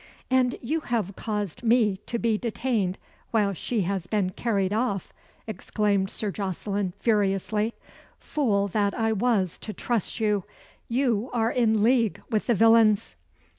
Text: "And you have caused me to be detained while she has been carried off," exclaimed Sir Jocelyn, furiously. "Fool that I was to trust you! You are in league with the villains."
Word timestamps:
"And 0.31 0.57
you 0.63 0.79
have 0.79 1.15
caused 1.15 1.61
me 1.61 1.97
to 2.07 2.17
be 2.17 2.35
detained 2.35 2.97
while 3.29 3.53
she 3.53 3.81
has 3.81 4.07
been 4.07 4.31
carried 4.31 4.73
off," 4.73 5.13
exclaimed 5.45 6.09
Sir 6.09 6.31
Jocelyn, 6.31 6.93
furiously. 6.97 7.75
"Fool 8.17 8.67
that 8.69 8.95
I 8.95 9.11
was 9.13 9.59
to 9.59 9.73
trust 9.73 10.19
you! 10.19 10.43
You 10.89 11.29
are 11.33 11.51
in 11.51 11.83
league 11.83 12.19
with 12.31 12.47
the 12.47 12.55
villains." 12.55 13.13